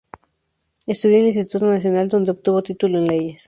Estudió 0.87 1.17
en 1.17 1.21
el 1.21 1.27
Instituto 1.27 1.67
Nacional, 1.67 2.07
donde 2.09 2.31
obtuvo 2.31 2.63
título 2.63 2.97
en 2.97 3.05
Leyes. 3.05 3.39